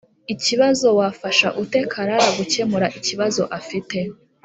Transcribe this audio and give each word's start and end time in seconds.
Ikibazo 0.33 0.87
Wafasha 0.99 1.47
ute 1.63 1.79
Karara 1.93 2.27
gukemura 2.37 2.87
ikibazo 2.99 3.41
afite 3.59 3.97